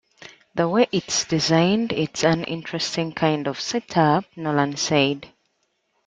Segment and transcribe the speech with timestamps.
[0.55, 5.31] The way it's designed, it's an interesting kind of setup, Nolan said.